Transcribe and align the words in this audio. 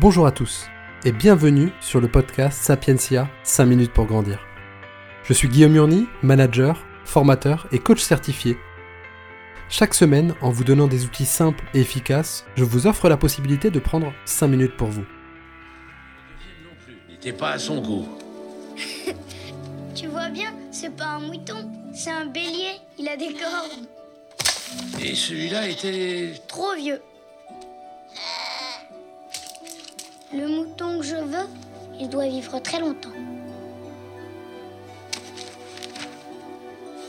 Bonjour 0.00 0.28
à 0.28 0.30
tous 0.30 0.68
et 1.04 1.10
bienvenue 1.10 1.72
sur 1.80 2.00
le 2.00 2.06
podcast 2.06 2.62
Sapientia 2.62 3.28
5 3.42 3.64
minutes 3.64 3.92
pour 3.92 4.06
grandir. 4.06 4.38
Je 5.24 5.32
suis 5.32 5.48
Guillaume 5.48 5.72
Murny, 5.72 6.06
manager, 6.22 6.86
formateur 7.04 7.66
et 7.72 7.80
coach 7.80 8.00
certifié. 8.00 8.56
Chaque 9.68 9.94
semaine, 9.94 10.36
en 10.40 10.50
vous 10.50 10.62
donnant 10.62 10.86
des 10.86 11.04
outils 11.04 11.26
simples 11.26 11.64
et 11.74 11.80
efficaces, 11.80 12.46
je 12.54 12.62
vous 12.62 12.86
offre 12.86 13.08
la 13.08 13.16
possibilité 13.16 13.70
de 13.72 13.80
prendre 13.80 14.12
5 14.24 14.46
minutes 14.46 14.76
pour 14.76 14.86
vous. 14.86 15.04
N'était 17.08 17.32
pas 17.32 17.50
à 17.50 17.58
son 17.58 17.80
goût. 17.82 18.06
Tu 19.96 20.06
vois 20.06 20.28
bien, 20.28 20.54
c'est 20.70 20.94
pas 20.94 21.16
un 21.16 21.18
mouton, 21.18 21.72
c'est 21.92 22.12
un 22.12 22.26
bélier. 22.26 22.76
Il 23.00 23.08
a 23.08 23.16
des 23.16 23.34
cornes. 23.34 23.88
Et 25.02 25.16
celui-là 25.16 25.66
était... 25.66 26.34
Trop 26.46 26.76
vieux. 26.76 27.00
Le 30.32 30.46
mouton 30.46 30.98
que 30.98 31.04
je 31.04 31.16
veux, 31.16 31.46
il 31.98 32.08
doit 32.08 32.28
vivre 32.28 32.58
très 32.60 32.80
longtemps. 32.80 33.12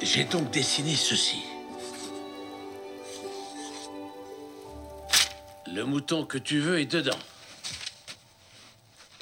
J'ai 0.02 0.24
donc 0.24 0.50
dessiné 0.52 0.96
ceci. 0.96 1.44
Le 5.68 5.84
mouton 5.84 6.26
que 6.26 6.38
tu 6.38 6.60
veux 6.60 6.80
est 6.80 6.86
dedans. 6.86 7.20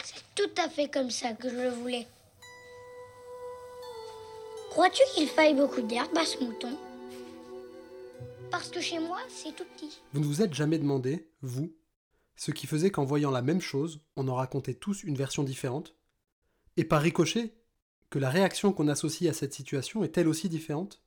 C'est 0.03 0.23
tout 0.35 0.61
à 0.61 0.69
fait 0.69 0.87
comme 0.87 1.09
ça 1.09 1.33
que 1.33 1.49
je 1.49 1.55
le 1.55 1.69
voulais. 1.69 2.07
Crois-tu 4.69 5.01
qu'il 5.15 5.27
faille 5.27 5.55
beaucoup 5.55 5.81
d'herbe 5.81 6.15
à 6.15 6.25
ce 6.25 6.37
mouton? 6.43 6.77
Parce 8.51 8.69
que 8.69 8.79
chez 8.79 8.99
moi, 8.99 9.17
c'est 9.27 9.55
tout 9.55 9.65
petit. 9.75 9.99
Vous 10.13 10.19
ne 10.19 10.25
vous 10.25 10.43
êtes 10.43 10.53
jamais 10.53 10.77
demandé, 10.77 11.27
vous, 11.41 11.73
ce 12.37 12.51
qui 12.51 12.67
faisait 12.67 12.91
qu'en 12.91 13.03
voyant 13.03 13.31
la 13.31 13.41
même 13.41 13.59
chose, 13.59 13.99
on 14.15 14.27
en 14.27 14.35
racontait 14.35 14.75
tous 14.75 15.03
une 15.03 15.15
version 15.15 15.43
différente 15.43 15.95
Et 16.77 16.83
par 16.83 17.01
ricochet, 17.01 17.55
que 18.09 18.19
la 18.19 18.29
réaction 18.29 18.71
qu'on 18.71 18.87
associe 18.87 19.29
à 19.29 19.33
cette 19.33 19.53
situation 19.53 20.03
est 20.03 20.17
elle 20.17 20.29
aussi 20.29 20.47
différente 20.47 21.01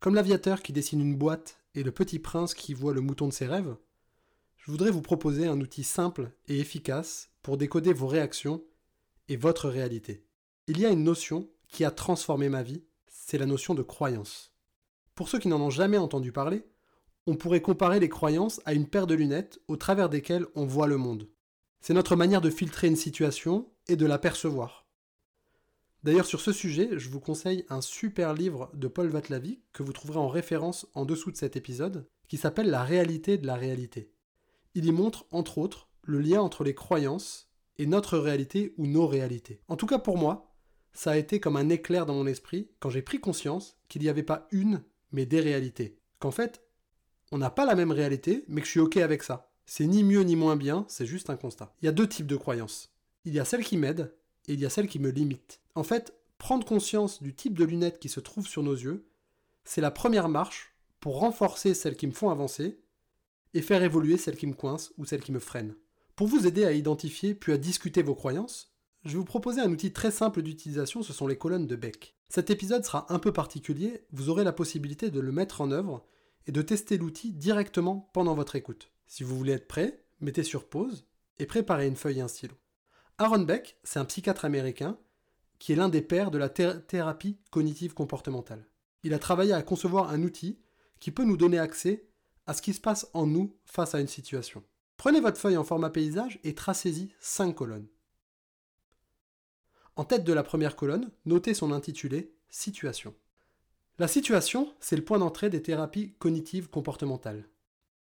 Comme 0.00 0.14
l'aviateur 0.14 0.62
qui 0.62 0.72
dessine 0.72 1.00
une 1.00 1.16
boîte 1.16 1.60
et 1.74 1.82
le 1.82 1.92
petit 1.92 2.18
prince 2.18 2.54
qui 2.54 2.74
voit 2.74 2.94
le 2.94 3.02
mouton 3.02 3.28
de 3.28 3.32
ses 3.32 3.46
rêves, 3.46 3.76
je 4.56 4.70
voudrais 4.70 4.90
vous 4.90 5.02
proposer 5.02 5.46
un 5.46 5.60
outil 5.60 5.84
simple 5.84 6.32
et 6.48 6.58
efficace 6.58 7.30
pour 7.42 7.56
décoder 7.56 7.92
vos 7.92 8.06
réactions 8.06 8.64
et 9.28 9.36
votre 9.36 9.68
réalité. 9.68 10.24
Il 10.66 10.80
y 10.80 10.86
a 10.86 10.90
une 10.90 11.04
notion 11.04 11.48
qui 11.68 11.84
a 11.84 11.90
transformé 11.90 12.48
ma 12.48 12.62
vie, 12.62 12.84
c'est 13.06 13.38
la 13.38 13.46
notion 13.46 13.74
de 13.74 13.82
croyance. 13.82 14.54
Pour 15.14 15.28
ceux 15.28 15.38
qui 15.38 15.48
n'en 15.48 15.60
ont 15.60 15.70
jamais 15.70 15.98
entendu 15.98 16.32
parler, 16.32 16.64
on 17.28 17.36
pourrait 17.36 17.60
comparer 17.60 18.00
les 18.00 18.08
croyances 18.08 18.62
à 18.64 18.72
une 18.72 18.86
paire 18.86 19.06
de 19.06 19.14
lunettes 19.14 19.60
au 19.68 19.76
travers 19.76 20.08
desquelles 20.08 20.46
on 20.54 20.64
voit 20.64 20.86
le 20.86 20.96
monde. 20.96 21.28
C'est 21.82 21.92
notre 21.92 22.16
manière 22.16 22.40
de 22.40 22.48
filtrer 22.48 22.86
une 22.86 22.96
situation 22.96 23.70
et 23.86 23.96
de 23.96 24.06
la 24.06 24.18
percevoir. 24.18 24.86
D'ailleurs, 26.04 26.24
sur 26.24 26.40
ce 26.40 26.52
sujet, 26.52 26.88
je 26.92 27.10
vous 27.10 27.20
conseille 27.20 27.66
un 27.68 27.82
super 27.82 28.32
livre 28.32 28.70
de 28.72 28.88
Paul 28.88 29.08
Vatlavie 29.08 29.60
que 29.74 29.82
vous 29.82 29.92
trouverez 29.92 30.18
en 30.18 30.28
référence 30.28 30.86
en 30.94 31.04
dessous 31.04 31.30
de 31.30 31.36
cet 31.36 31.54
épisode, 31.54 32.08
qui 32.28 32.38
s'appelle 32.38 32.70
La 32.70 32.82
réalité 32.82 33.36
de 33.36 33.46
la 33.46 33.56
réalité. 33.56 34.10
Il 34.74 34.86
y 34.86 34.92
montre, 34.92 35.26
entre 35.30 35.58
autres, 35.58 35.90
le 36.04 36.20
lien 36.20 36.40
entre 36.40 36.64
les 36.64 36.74
croyances 36.74 37.50
et 37.76 37.84
notre 37.84 38.16
réalité 38.16 38.72
ou 38.78 38.86
nos 38.86 39.06
réalités. 39.06 39.60
En 39.68 39.76
tout 39.76 39.86
cas 39.86 39.98
pour 39.98 40.16
moi, 40.16 40.54
ça 40.94 41.10
a 41.10 41.18
été 41.18 41.40
comme 41.40 41.56
un 41.56 41.68
éclair 41.68 42.06
dans 42.06 42.14
mon 42.14 42.26
esprit 42.26 42.70
quand 42.80 42.88
j'ai 42.88 43.02
pris 43.02 43.20
conscience 43.20 43.76
qu'il 43.88 44.00
n'y 44.00 44.08
avait 44.08 44.22
pas 44.22 44.48
une, 44.50 44.82
mais 45.12 45.26
des 45.26 45.40
réalités. 45.40 45.98
Qu'en 46.20 46.30
fait, 46.30 46.62
on 47.32 47.38
n'a 47.38 47.50
pas 47.50 47.66
la 47.66 47.74
même 47.74 47.92
réalité, 47.92 48.44
mais 48.48 48.60
que 48.60 48.66
je 48.66 48.72
suis 48.72 48.80
OK 48.80 48.96
avec 48.96 49.22
ça. 49.22 49.50
C'est 49.66 49.86
ni 49.86 50.02
mieux 50.02 50.22
ni 50.22 50.36
moins 50.36 50.56
bien, 50.56 50.86
c'est 50.88 51.06
juste 51.06 51.30
un 51.30 51.36
constat. 51.36 51.74
Il 51.82 51.86
y 51.86 51.88
a 51.88 51.92
deux 51.92 52.08
types 52.08 52.26
de 52.26 52.36
croyances. 52.36 52.90
Il 53.24 53.34
y 53.34 53.40
a 53.40 53.44
celles 53.44 53.64
qui 53.64 53.76
m'aident 53.76 54.14
et 54.46 54.54
il 54.54 54.60
y 54.60 54.66
a 54.66 54.70
celles 54.70 54.88
qui 54.88 54.98
me 54.98 55.10
limitent. 55.10 55.60
En 55.74 55.82
fait, 55.82 56.14
prendre 56.38 56.66
conscience 56.66 57.22
du 57.22 57.34
type 57.34 57.58
de 57.58 57.64
lunettes 57.64 57.98
qui 57.98 58.08
se 58.08 58.20
trouvent 58.20 58.46
sur 58.46 58.62
nos 58.62 58.74
yeux, 58.74 59.06
c'est 59.64 59.82
la 59.82 59.90
première 59.90 60.28
marche 60.28 60.74
pour 61.00 61.18
renforcer 61.18 61.74
celles 61.74 61.96
qui 61.96 62.06
me 62.06 62.12
font 62.12 62.30
avancer 62.30 62.80
et 63.54 63.62
faire 63.62 63.82
évoluer 63.82 64.16
celles 64.16 64.36
qui 64.36 64.46
me 64.46 64.54
coincent 64.54 64.92
ou 64.96 65.04
celles 65.04 65.22
qui 65.22 65.32
me 65.32 65.38
freinent. 65.38 65.74
Pour 66.16 66.26
vous 66.26 66.46
aider 66.46 66.64
à 66.64 66.72
identifier 66.72 67.34
puis 67.34 67.52
à 67.52 67.58
discuter 67.58 68.02
vos 68.02 68.14
croyances, 68.14 68.72
je 69.04 69.10
vais 69.10 69.18
vous 69.18 69.24
proposer 69.24 69.60
un 69.60 69.70
outil 69.70 69.92
très 69.92 70.10
simple 70.10 70.42
d'utilisation, 70.42 71.02
ce 71.02 71.12
sont 71.12 71.26
les 71.26 71.38
colonnes 71.38 71.66
de 71.66 71.76
Beck. 71.76 72.16
Cet 72.28 72.50
épisode 72.50 72.84
sera 72.84 73.06
un 73.12 73.18
peu 73.18 73.32
particulier, 73.32 74.04
vous 74.12 74.28
aurez 74.28 74.44
la 74.44 74.52
possibilité 74.52 75.10
de 75.10 75.20
le 75.20 75.32
mettre 75.32 75.60
en 75.60 75.70
œuvre 75.70 76.04
et 76.48 76.52
de 76.52 76.62
tester 76.62 76.98
l'outil 76.98 77.32
directement 77.32 78.10
pendant 78.12 78.34
votre 78.34 78.56
écoute. 78.56 78.90
Si 79.06 79.22
vous 79.22 79.36
voulez 79.36 79.52
être 79.52 79.68
prêt, 79.68 80.02
mettez 80.20 80.42
sur 80.42 80.68
pause 80.68 81.06
et 81.38 81.46
préparez 81.46 81.86
une 81.86 81.94
feuille 81.94 82.18
et 82.18 82.22
un 82.22 82.28
stylo. 82.28 82.54
Aaron 83.18 83.40
Beck, 83.40 83.76
c'est 83.84 83.98
un 83.98 84.06
psychiatre 84.06 84.46
américain 84.46 84.98
qui 85.58 85.72
est 85.72 85.76
l'un 85.76 85.90
des 85.90 86.02
pères 86.02 86.30
de 86.30 86.38
la 86.38 86.48
thérapie 86.48 87.36
cognitive 87.50 87.92
comportementale. 87.92 88.66
Il 89.02 89.12
a 89.12 89.18
travaillé 89.18 89.52
à 89.52 89.62
concevoir 89.62 90.10
un 90.10 90.22
outil 90.22 90.58
qui 91.00 91.10
peut 91.10 91.24
nous 91.24 91.36
donner 91.36 91.58
accès 91.58 92.08
à 92.46 92.54
ce 92.54 92.62
qui 92.62 92.72
se 92.72 92.80
passe 92.80 93.08
en 93.12 93.26
nous 93.26 93.54
face 93.66 93.94
à 93.94 94.00
une 94.00 94.08
situation. 94.08 94.64
Prenez 94.96 95.20
votre 95.20 95.38
feuille 95.38 95.56
en 95.56 95.64
format 95.64 95.90
paysage 95.90 96.40
et 96.44 96.54
tracez-y 96.54 97.10
5 97.20 97.54
colonnes. 97.54 97.88
En 99.96 100.04
tête 100.04 100.24
de 100.24 100.32
la 100.32 100.42
première 100.42 100.76
colonne, 100.76 101.10
notez 101.26 101.54
son 101.54 101.72
intitulé 101.72 102.32
Situation. 102.50 103.14
La 103.98 104.06
situation, 104.06 104.72
c'est 104.78 104.94
le 104.94 105.04
point 105.04 105.18
d'entrée 105.18 105.50
des 105.50 105.60
thérapies 105.60 106.14
cognitives 106.20 106.70
comportementales. 106.70 107.48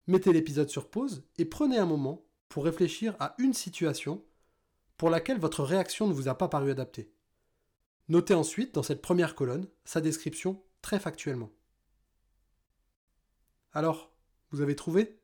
Mettez 0.08 0.32
l'épisode 0.32 0.70
sur 0.70 0.90
pause 0.90 1.28
et 1.38 1.44
prenez 1.44 1.78
un 1.78 1.86
moment 1.86 2.26
pour 2.48 2.64
réfléchir 2.64 3.16
à 3.20 3.36
une 3.40 3.54
situation 3.54 4.24
pour 4.96 5.10
laquelle 5.10 5.40
votre 5.40 5.64
réaction 5.64 6.08
ne 6.08 6.14
vous 6.14 6.30
a 6.30 6.38
pas 6.38 6.48
paru 6.48 6.72
adaptée. 6.72 7.12
Notez 8.08 8.34
ensuite 8.34 8.74
dans 8.74 8.84
cette 8.84 9.02
première 9.02 9.36
colonne 9.36 9.68
sa 9.84 10.00
description 10.00 10.64
très 10.82 10.98
factuellement. 10.98 11.52
Alors, 13.74 14.14
vous 14.52 14.62
avez 14.62 14.78
trouvé? 14.78 15.20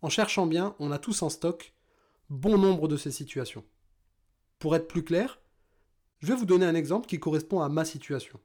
En 0.00 0.10
cherchant 0.10 0.46
bien, 0.46 0.76
on 0.78 0.92
a 0.92 0.98
tous 0.98 1.22
en 1.22 1.28
stock 1.28 1.74
bon 2.28 2.56
nombre 2.56 2.86
de 2.86 2.96
ces 2.96 3.10
situations. 3.10 3.64
Pour 4.60 4.76
être 4.76 4.86
plus 4.86 5.04
clair, 5.04 5.40
je 6.20 6.28
vais 6.28 6.36
vous 6.36 6.46
donner 6.46 6.66
un 6.66 6.74
exemple 6.76 7.08
qui 7.08 7.18
correspond 7.18 7.60
à 7.60 7.68
ma 7.68 7.84
situation. 7.84 8.38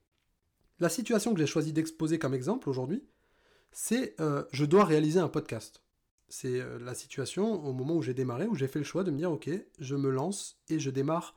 La 0.80 0.90
situation 0.90 1.34
que 1.34 1.40
j'ai 1.40 1.48
choisi 1.48 1.74
d'exposer 1.74 2.20
comme 2.20 2.34
exemple 2.34 2.70
aujourd'hui, 2.70 3.04
c'est 3.72 4.20
euh, 4.20 4.44
je 4.52 4.66
dois 4.66 4.86
réaliser 4.86 5.20
un 5.20 5.30
podcast. 5.30 5.82
C'est 6.28 6.60
euh, 6.60 6.80
la 6.80 6.96
situation 6.96 7.66
au 7.66 7.74
moment 7.74 7.96
où 7.96 8.02
j'ai 8.02 8.14
démarré, 8.14 8.48
où 8.48 8.56
j'ai 8.56 8.68
fait 8.68 8.80
le 8.80 8.86
choix 8.86 9.04
de 9.04 9.12
me 9.12 9.18
dire 9.18 9.32
ok, 9.32 9.50
je 9.80 9.96
me 9.96 10.10
lance 10.10 10.60
et 10.70 10.80
je 10.80 10.90
démarre 10.90 11.36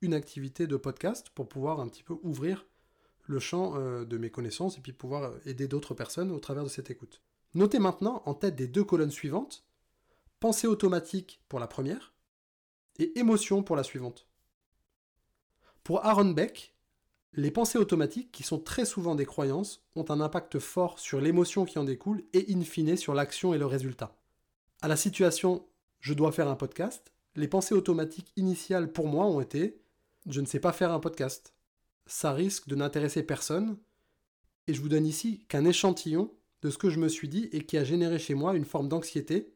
une 0.00 0.14
activité 0.14 0.66
de 0.66 0.76
podcast 0.76 1.30
pour 1.34 1.48
pouvoir 1.48 1.80
un 1.80 1.88
petit 1.88 2.02
peu 2.02 2.16
ouvrir 2.22 2.66
le 3.26 3.38
champ 3.38 3.74
euh, 3.76 4.04
de 4.04 4.18
mes 4.18 4.30
connaissances 4.30 4.78
et 4.78 4.80
puis 4.80 4.92
pouvoir 4.92 5.32
aider 5.46 5.68
d'autres 5.68 5.94
personnes 5.94 6.32
au 6.32 6.38
travers 6.40 6.64
de 6.64 6.68
cette 6.68 6.90
écoute. 6.90 7.22
Notez 7.54 7.78
maintenant 7.78 8.22
en 8.26 8.34
tête 8.34 8.56
des 8.56 8.66
deux 8.66 8.84
colonnes 8.84 9.10
suivantes 9.10 9.64
pensée 10.40 10.66
automatique 10.66 11.40
pour 11.48 11.60
la 11.60 11.68
première 11.68 12.14
et 12.98 13.18
émotion 13.18 13.62
pour 13.62 13.76
la 13.76 13.84
suivante. 13.84 14.26
Pour 15.84 16.04
Aaron 16.04 16.30
Beck, 16.30 16.74
les 17.32 17.50
pensées 17.50 17.78
automatiques, 17.78 18.32
qui 18.32 18.42
sont 18.42 18.58
très 18.58 18.84
souvent 18.84 19.14
des 19.14 19.26
croyances, 19.26 19.82
ont 19.94 20.04
un 20.08 20.20
impact 20.20 20.58
fort 20.58 20.98
sur 20.98 21.20
l'émotion 21.20 21.64
qui 21.64 21.78
en 21.78 21.84
découle 21.84 22.24
et 22.32 22.46
in 22.52 22.62
fine 22.62 22.96
sur 22.96 23.14
l'action 23.14 23.54
et 23.54 23.58
le 23.58 23.66
résultat. 23.66 24.16
À 24.82 24.88
la 24.88 24.96
situation 24.96 25.66
je 26.00 26.14
dois 26.14 26.32
faire 26.32 26.48
un 26.48 26.56
podcast, 26.56 27.12
les 27.36 27.46
pensées 27.46 27.74
automatiques 27.74 28.32
initiales 28.36 28.90
pour 28.90 29.06
moi 29.06 29.26
ont 29.26 29.40
été 29.40 29.80
je 30.26 30.40
ne 30.40 30.46
sais 30.46 30.60
pas 30.60 30.72
faire 30.72 30.92
un 30.92 31.00
podcast. 31.00 31.54
Ça 32.06 32.32
risque 32.32 32.68
de 32.68 32.74
n'intéresser 32.74 33.22
personne. 33.22 33.78
Et 34.66 34.74
je 34.74 34.80
vous 34.80 34.88
donne 34.88 35.06
ici 35.06 35.44
qu'un 35.48 35.64
échantillon 35.64 36.32
de 36.62 36.70
ce 36.70 36.78
que 36.78 36.90
je 36.90 36.98
me 36.98 37.08
suis 37.08 37.28
dit 37.28 37.48
et 37.52 37.64
qui 37.64 37.78
a 37.78 37.84
généré 37.84 38.18
chez 38.18 38.34
moi 38.34 38.54
une 38.54 38.64
forme 38.64 38.88
d'anxiété, 38.88 39.54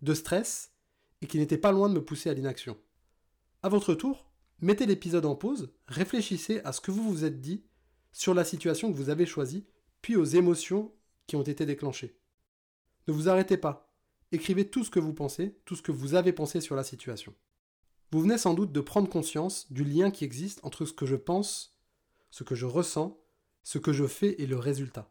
de 0.00 0.14
stress 0.14 0.72
et 1.20 1.26
qui 1.26 1.38
n'était 1.38 1.58
pas 1.58 1.72
loin 1.72 1.88
de 1.88 1.94
me 1.94 2.04
pousser 2.04 2.30
à 2.30 2.34
l'inaction. 2.34 2.76
À 3.62 3.68
votre 3.68 3.94
tour, 3.94 4.31
mettez 4.62 4.86
l'épisode 4.86 5.26
en 5.26 5.34
pause, 5.34 5.72
réfléchissez 5.86 6.60
à 6.64 6.72
ce 6.72 6.80
que 6.80 6.90
vous 6.90 7.02
vous 7.02 7.24
êtes 7.24 7.40
dit 7.40 7.64
sur 8.12 8.34
la 8.34 8.44
situation 8.44 8.90
que 8.90 8.96
vous 8.96 9.10
avez 9.10 9.26
choisie, 9.26 9.66
puis 10.00 10.16
aux 10.16 10.24
émotions 10.24 10.92
qui 11.26 11.36
ont 11.36 11.42
été 11.42 11.66
déclenchées. 11.66 12.18
Ne 13.06 13.12
vous 13.12 13.28
arrêtez 13.28 13.56
pas. 13.56 13.92
Écrivez 14.30 14.68
tout 14.68 14.84
ce 14.84 14.90
que 14.90 15.00
vous 15.00 15.12
pensez, 15.12 15.58
tout 15.64 15.76
ce 15.76 15.82
que 15.82 15.92
vous 15.92 16.14
avez 16.14 16.32
pensé 16.32 16.60
sur 16.60 16.76
la 16.76 16.84
situation. 16.84 17.34
Vous 18.10 18.20
venez 18.20 18.38
sans 18.38 18.54
doute 18.54 18.72
de 18.72 18.80
prendre 18.80 19.08
conscience 19.08 19.70
du 19.72 19.84
lien 19.84 20.10
qui 20.10 20.24
existe 20.24 20.60
entre 20.64 20.84
ce 20.84 20.92
que 20.92 21.06
je 21.06 21.16
pense, 21.16 21.76
ce 22.30 22.44
que 22.44 22.54
je 22.54 22.66
ressens, 22.66 23.18
ce 23.62 23.78
que 23.78 23.92
je 23.92 24.06
fais 24.06 24.40
et 24.40 24.46
le 24.46 24.56
résultat. 24.56 25.10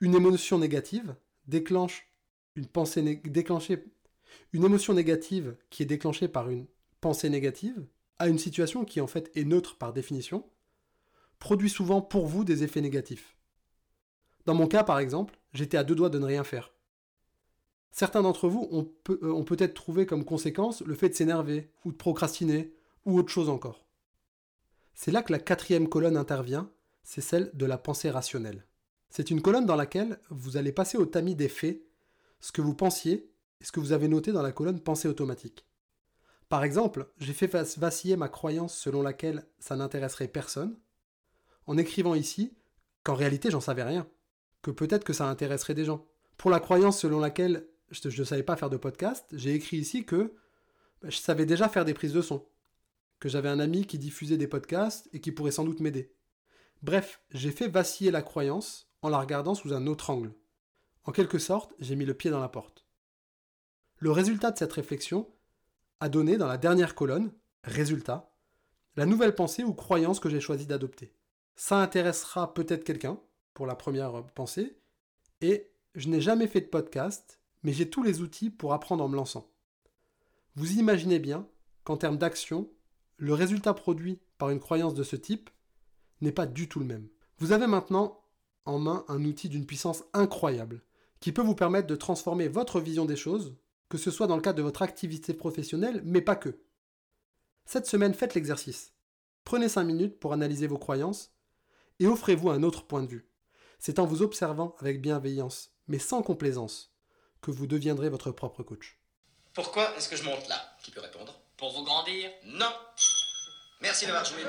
Une 0.00 0.14
émotion 0.14 0.58
négative 0.58 1.14
déclenche 1.46 2.06
une 2.56 2.66
pensée 2.66 3.16
déclenchée 3.24 3.84
une 4.52 4.64
émotion 4.64 4.94
négative 4.94 5.56
qui 5.70 5.82
est 5.82 5.86
déclenchée 5.86 6.28
par 6.28 6.50
une 6.50 6.66
pensée 7.00 7.30
négative 7.30 7.86
à 8.20 8.28
une 8.28 8.38
situation 8.38 8.84
qui 8.84 9.00
en 9.00 9.06
fait 9.06 9.32
est 9.34 9.44
neutre 9.44 9.76
par 9.76 9.92
définition, 9.92 10.44
produit 11.38 11.70
souvent 11.70 12.02
pour 12.02 12.26
vous 12.26 12.44
des 12.44 12.62
effets 12.62 12.82
négatifs. 12.82 13.34
Dans 14.44 14.54
mon 14.54 14.68
cas 14.68 14.84
par 14.84 14.98
exemple, 14.98 15.40
j'étais 15.54 15.78
à 15.78 15.84
deux 15.84 15.94
doigts 15.94 16.10
de 16.10 16.18
ne 16.18 16.26
rien 16.26 16.44
faire. 16.44 16.72
Certains 17.90 18.22
d'entre 18.22 18.46
vous 18.46 18.94
euh, 19.08 19.32
ont 19.32 19.44
peut-être 19.44 19.74
trouvé 19.74 20.06
comme 20.06 20.24
conséquence 20.24 20.82
le 20.82 20.94
fait 20.94 21.08
de 21.08 21.14
s'énerver, 21.14 21.72
ou 21.84 21.92
de 21.92 21.96
procrastiner, 21.96 22.72
ou 23.06 23.18
autre 23.18 23.32
chose 23.32 23.48
encore. 23.48 23.86
C'est 24.94 25.10
là 25.10 25.22
que 25.22 25.32
la 25.32 25.38
quatrième 25.38 25.88
colonne 25.88 26.18
intervient, 26.18 26.70
c'est 27.02 27.22
celle 27.22 27.50
de 27.54 27.66
la 27.66 27.78
pensée 27.78 28.10
rationnelle. 28.10 28.66
C'est 29.08 29.30
une 29.30 29.40
colonne 29.40 29.66
dans 29.66 29.76
laquelle 29.76 30.20
vous 30.28 30.58
allez 30.58 30.72
passer 30.72 30.98
au 30.98 31.06
tamis 31.06 31.34
des 31.34 31.48
faits 31.48 31.82
ce 32.40 32.52
que 32.52 32.60
vous 32.60 32.74
pensiez 32.74 33.32
et 33.60 33.64
ce 33.64 33.72
que 33.72 33.80
vous 33.80 33.92
avez 33.92 34.08
noté 34.08 34.30
dans 34.30 34.42
la 34.42 34.52
colonne 34.52 34.80
pensée 34.80 35.08
automatique. 35.08 35.64
Par 36.50 36.64
exemple, 36.64 37.06
j'ai 37.18 37.32
fait 37.32 37.46
vaciller 37.78 38.16
ma 38.16 38.28
croyance 38.28 38.76
selon 38.76 39.02
laquelle 39.02 39.46
ça 39.60 39.76
n'intéresserait 39.76 40.26
personne, 40.26 40.76
en 41.68 41.78
écrivant 41.78 42.16
ici 42.16 42.56
qu'en 43.04 43.14
réalité 43.14 43.52
j'en 43.52 43.60
savais 43.60 43.84
rien, 43.84 44.08
que 44.60 44.72
peut-être 44.72 45.04
que 45.04 45.12
ça 45.12 45.28
intéresserait 45.28 45.74
des 45.74 45.84
gens. 45.84 46.08
Pour 46.36 46.50
la 46.50 46.58
croyance 46.58 46.98
selon 46.98 47.20
laquelle 47.20 47.68
je 47.92 48.08
ne 48.08 48.24
savais 48.24 48.42
pas 48.42 48.56
faire 48.56 48.68
de 48.68 48.76
podcast, 48.76 49.26
j'ai 49.32 49.54
écrit 49.54 49.76
ici 49.76 50.04
que 50.04 50.34
bah, 51.00 51.08
je 51.08 51.18
savais 51.18 51.46
déjà 51.46 51.68
faire 51.68 51.84
des 51.84 51.94
prises 51.94 52.12
de 52.12 52.20
son, 52.20 52.44
que 53.20 53.28
j'avais 53.28 53.48
un 53.48 53.60
ami 53.60 53.86
qui 53.86 54.00
diffusait 54.00 54.36
des 54.36 54.48
podcasts 54.48 55.08
et 55.12 55.20
qui 55.20 55.30
pourrait 55.30 55.52
sans 55.52 55.64
doute 55.64 55.78
m'aider. 55.78 56.12
Bref, 56.82 57.22
j'ai 57.30 57.52
fait 57.52 57.68
vaciller 57.68 58.10
la 58.10 58.22
croyance 58.22 58.90
en 59.02 59.08
la 59.08 59.20
regardant 59.20 59.54
sous 59.54 59.72
un 59.72 59.86
autre 59.86 60.10
angle. 60.10 60.34
En 61.04 61.12
quelque 61.12 61.38
sorte, 61.38 61.72
j'ai 61.78 61.94
mis 61.94 62.06
le 62.06 62.14
pied 62.14 62.32
dans 62.32 62.40
la 62.40 62.48
porte. 62.48 62.86
Le 63.98 64.10
résultat 64.10 64.50
de 64.50 64.58
cette 64.58 64.72
réflexion 64.72 65.30
a 66.00 66.08
donné 66.08 66.36
dans 66.36 66.46
la 66.46 66.58
dernière 66.58 66.94
colonne, 66.94 67.32
résultat, 67.62 68.34
la 68.96 69.06
nouvelle 69.06 69.34
pensée 69.34 69.62
ou 69.64 69.74
croyance 69.74 70.20
que 70.20 70.28
j'ai 70.28 70.40
choisi 70.40 70.66
d'adopter. 70.66 71.14
Ça 71.56 71.80
intéressera 71.80 72.54
peut-être 72.54 72.84
quelqu'un, 72.84 73.20
pour 73.54 73.66
la 73.66 73.74
première 73.74 74.24
pensée, 74.34 74.78
et 75.40 75.70
je 75.94 76.08
n'ai 76.08 76.20
jamais 76.20 76.46
fait 76.46 76.60
de 76.60 76.66
podcast, 76.66 77.40
mais 77.62 77.72
j'ai 77.72 77.90
tous 77.90 78.02
les 78.02 78.20
outils 78.22 78.50
pour 78.50 78.72
apprendre 78.72 79.04
en 79.04 79.08
me 79.08 79.16
lançant. 79.16 79.50
Vous 80.54 80.78
imaginez 80.78 81.18
bien 81.18 81.46
qu'en 81.84 81.96
termes 81.96 82.18
d'action, 82.18 82.70
le 83.16 83.34
résultat 83.34 83.74
produit 83.74 84.20
par 84.38 84.50
une 84.50 84.60
croyance 84.60 84.94
de 84.94 85.02
ce 85.02 85.16
type 85.16 85.50
n'est 86.20 86.32
pas 86.32 86.46
du 86.46 86.68
tout 86.68 86.78
le 86.78 86.86
même. 86.86 87.08
Vous 87.38 87.52
avez 87.52 87.66
maintenant 87.66 88.22
en 88.64 88.78
main 88.78 89.04
un 89.08 89.24
outil 89.24 89.48
d'une 89.48 89.66
puissance 89.66 90.04
incroyable, 90.12 90.82
qui 91.20 91.32
peut 91.32 91.42
vous 91.42 91.54
permettre 91.54 91.86
de 91.86 91.96
transformer 91.96 92.48
votre 92.48 92.80
vision 92.80 93.04
des 93.04 93.16
choses 93.16 93.56
que 93.90 93.98
ce 93.98 94.10
soit 94.10 94.28
dans 94.28 94.36
le 94.36 94.42
cadre 94.42 94.56
de 94.56 94.62
votre 94.62 94.80
activité 94.80 95.34
professionnelle, 95.34 96.00
mais 96.04 96.22
pas 96.22 96.36
que. 96.36 96.62
Cette 97.66 97.86
semaine, 97.86 98.14
faites 98.14 98.34
l'exercice. 98.34 98.94
Prenez 99.44 99.68
5 99.68 99.84
minutes 99.84 100.18
pour 100.18 100.32
analyser 100.32 100.68
vos 100.68 100.78
croyances 100.78 101.32
et 101.98 102.06
offrez-vous 102.06 102.50
un 102.50 102.62
autre 102.62 102.86
point 102.86 103.02
de 103.02 103.08
vue. 103.08 103.28
C'est 103.78 103.98
en 103.98 104.06
vous 104.06 104.22
observant 104.22 104.76
avec 104.78 105.02
bienveillance, 105.02 105.72
mais 105.88 105.98
sans 105.98 106.22
complaisance, 106.22 106.94
que 107.42 107.50
vous 107.50 107.66
deviendrez 107.66 108.08
votre 108.08 108.30
propre 108.30 108.62
coach. 108.62 108.98
Pourquoi 109.52 109.96
est-ce 109.96 110.08
que 110.08 110.16
je 110.16 110.22
monte 110.22 110.48
là? 110.48 110.76
Qui 110.82 110.92
peut 110.92 111.00
répondre? 111.00 111.34
Pour 111.56 111.72
vous 111.72 111.82
grandir? 111.82 112.30
Non 112.44 112.72
Merci 113.80 114.06
d'avoir 114.06 114.24
joué. 114.24 114.42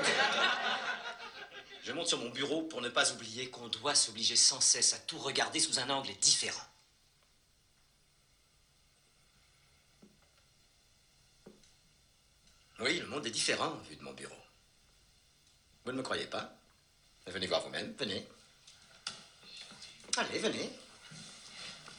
Je 1.82 1.92
monte 1.92 2.06
sur 2.06 2.18
mon 2.18 2.30
bureau 2.30 2.62
pour 2.62 2.80
ne 2.80 2.88
pas 2.88 3.12
oublier 3.12 3.50
qu'on 3.50 3.66
doit 3.68 3.96
s'obliger 3.96 4.36
sans 4.36 4.60
cesse 4.60 4.94
à 4.94 4.98
tout 4.98 5.18
regarder 5.18 5.58
sous 5.58 5.80
un 5.80 5.90
angle 5.90 6.12
différent. 6.20 6.62
Oui, 12.82 12.98
le 12.98 13.06
monde 13.06 13.24
est 13.26 13.30
différent 13.30 13.72
vu 13.88 13.94
de 13.96 14.02
mon 14.02 14.12
bureau. 14.12 14.34
Vous 15.84 15.92
ne 15.92 15.98
me 15.98 16.02
croyez 16.02 16.26
pas? 16.26 16.52
Venez 17.26 17.46
voir 17.46 17.60
vous-même, 17.62 17.94
venez. 17.98 18.26
Allez, 20.16 20.38
venez. 20.40 20.70